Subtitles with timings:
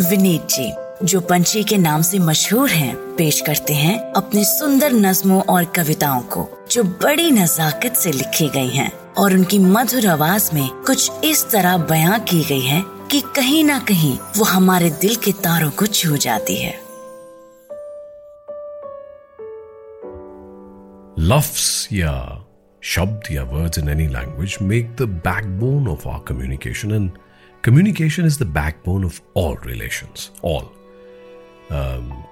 [0.00, 0.72] विनीत जी
[1.06, 6.20] जो पंछी के नाम से मशहूर हैं, पेश करते हैं अपनी सुंदर नज्मों और कविताओं
[6.22, 11.50] को जो बड़ी नजाकत से लिखी गई हैं। और उनकी मधुर आवाज़ में कुछ इस
[11.50, 15.86] तरह बयां की गई है कि कहीं ना कहीं वो हमारे दिल के तारों को
[15.86, 16.72] छू जाती है।
[21.18, 22.44] लफ्स या
[22.82, 27.10] शब्द या words in any language make the backbone of our communication and
[27.64, 30.64] communication is the backbone of all relations all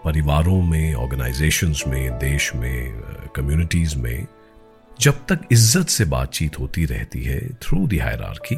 [0.05, 3.02] परिवारों में ऑर्गेनाइजेशंस में देश में
[3.36, 4.27] कम्युनिटीज uh, में
[5.00, 8.56] जब तक इज़्ज़त से बातचीत होती रहती है थ्रू दी हायरार्की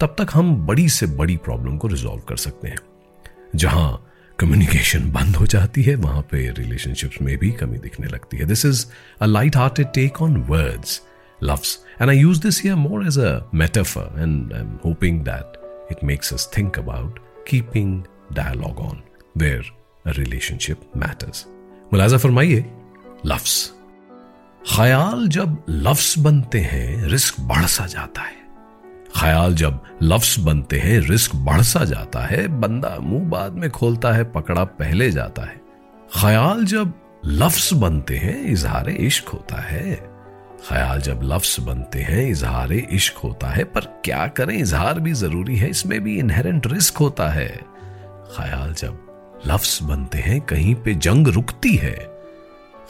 [0.00, 2.78] तब तक हम बड़ी से बड़ी प्रॉब्लम को रिजॉल्व कर सकते हैं।
[3.56, 8.44] जहाँ कम्युनिकेशन बंद हो जाती है वहाँ पे रिलेशनशिप्स में भी कमी दिखने लगती है।
[8.44, 8.86] This is
[9.20, 11.02] a light hearted take on words
[11.42, 16.02] loves and I use this more as a metaphor and I am hoping that it
[16.02, 19.02] makes us think about keeping dialogue on,
[19.34, 19.62] where
[20.04, 21.46] a relationship matters.
[21.92, 22.64] मुलाजा फरमाइए
[23.26, 23.72] लफ्स
[24.74, 28.42] ख्याल जब लफ्स बनते हैं risk बढ़ सा जाता है
[29.16, 34.12] ख्याल जब लफ्स बनते हैं रिस्क बढ़ सा जाता है बंदा मुँह बाद में खोलता
[34.12, 35.60] है पकड़ा पहले जाता है
[36.20, 36.92] ख्याल जब
[37.26, 40.13] लफ्स बनते हैं इजहार इश्क होता है
[40.68, 44.58] ख्याल जब लफ्स बनते हैं, इजहार इश्क होता है, पर क्या करें?
[44.58, 47.60] इजहार भी ज़रूरी है, इसमें भी इनहेरेंट रिस्क होता है।
[48.36, 49.00] ख्याल जब
[49.46, 52.14] लफ्स बनते हैं, कहीं पे जंग रुकती है।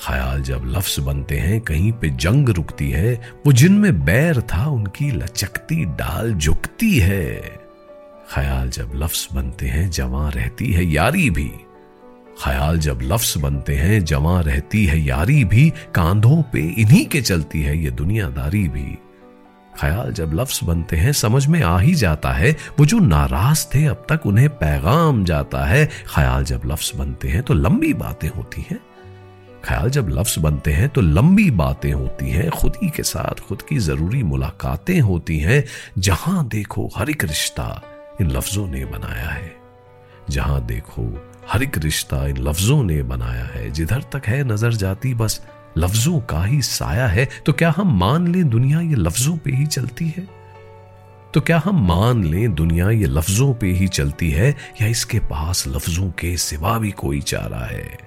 [0.06, 5.10] ख्याल जब लफ्स बनते हैं, कहीं पे जंग रुकती है, वो जिनमें बैर था, उनकी
[5.10, 7.34] लचकती डाल झुकती है।
[8.34, 11.52] ख्याल जब लफ्स बनते हैं, जवां रहती है यारी भी।
[12.42, 17.62] ख्याल जब लफ्स बनते हैं, जमा रहती है यारी भी, कांधों पे इन्हीं के चलती
[17.62, 18.98] है ये दुनियादारी भी।
[19.80, 23.86] ख्याल जब लफ्स बनते हैं, समझ में आ ही जाता है, वो जो नाराज़ थे
[23.86, 28.66] अब तक उन्हें पैगाम जाता है। ख्याल जब लफ्स बनते हैं तो लंबी बातें होती
[28.70, 28.80] हैं।
[29.64, 33.62] ख्याल जब लफ्स बनते हैं तो लंबी बातें होती हैं, खुद ही के साथ खुद
[33.62, 35.64] की ज़रूरी मुलाकातें होती हैं।
[35.98, 37.82] जहाँ देखो हर एक रिश्ता
[38.20, 39.63] इन लफ्जों ने बनाया है।
[40.30, 45.14] जहाँ देखो, हर एक रिश्ता इन लफ्जों ने बनाया है। जिधर तक है नज़र जाती,
[45.14, 45.46] बस
[45.78, 49.66] लफ्जों का ही साया है। तो क्या हम मान लें दुनिया ये लफ्जों पे ही
[49.66, 50.28] चलती है?
[51.34, 54.56] तो क्या हम मान लें दुनिया ये लफ्जों पे ही चलती है?
[54.80, 57.98] या इसके पास लफ्जों के सिवा भी कोई चारा है?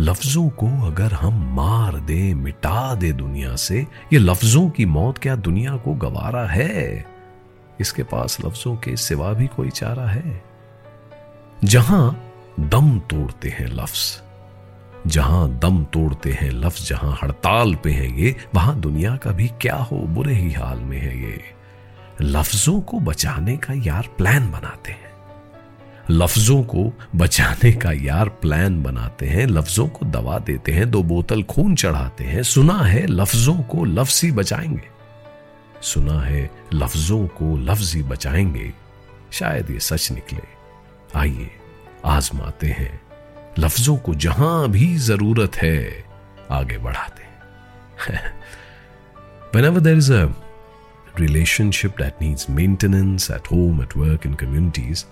[0.00, 5.36] लफ्जों को अगर हम मार दे, मिटा दे दुनिया से, ये लफ्जों की मौत क्या
[5.36, 7.06] दुनिया को गवारा है?
[7.80, 10.51] इसके पास लफ्जों के सिवा भी कोई चारा है?
[11.64, 14.22] जहाँ दम तोड़ते हैं लफ्ज,
[15.06, 19.76] जहाँ दम तोड़ते हैं लफ्ज, जहाँ हड़ताल पे है ये, वहाँ दुनिया का भी क्या
[19.76, 21.44] हो, बुरे ही हाल में है ये।
[22.20, 25.10] लफ्जों को बचाने का यार प्लान बनाते हैं।
[26.10, 31.42] लफ्जों को बचाने का यार प्लान बनाते हैं, लफ्जों को दवा देते हैं, दो बोतल
[31.42, 34.88] खून चढ़ाते हैं। सुना है लफ्जों को लफ्ज ही बचाएँगे।
[35.82, 38.72] सुना है लफ्जों को लफ्ज ही बचाएँगे।
[39.32, 40.61] शायद ये सच निकले।
[41.16, 41.50] आइए,
[42.04, 43.00] आजमाते हैं।
[43.58, 46.04] लफ्जों को जहाँ भी ज़रूरत है,
[46.50, 48.32] आगे बढ़ाते हैं।
[49.82, 50.24] There is a
[51.20, 55.04] relationship that needs maintenance at home at work in communities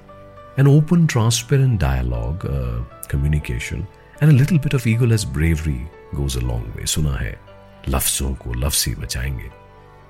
[0.59, 2.41] an open transparent dialogue
[3.10, 3.87] communication
[4.22, 5.78] and little bit of ego less bravery
[6.15, 7.41] goes a long way सुना है,
[7.89, 9.50] लफ्जों को लफ्स ही बचाएँगे।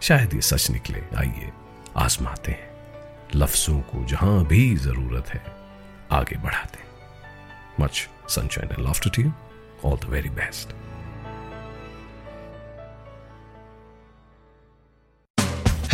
[0.02, 1.52] शायद ये सच निकले। आइए,
[1.96, 2.68] आजमाते हैं।
[3.34, 5.59] लफ्जों को जहाँ भी ज़रूरत है
[6.12, 6.78] आगे बढ़ाते
[7.80, 9.32] much sunshine and laughter to you
[9.84, 10.74] all the very best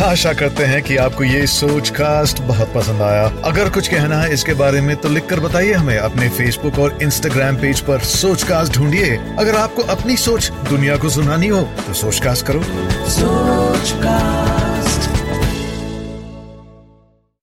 [0.03, 4.33] आशा करते हैं कि आपको ये सोच कास्ट बहुत पसंद आया। अगर कुछ कहना है
[4.33, 8.73] इसके बारे में तो लिखकर बताइए हमें अपने फेसबुक और इंस्टाग्राम पेज पर सोच कास्ट
[8.73, 12.63] ढूंढिए। अगर आपको अपनी सोच दुनिया को सुनानी हो तो सोच कास्ट करो।
[13.09, 14.66] सोच कास्ट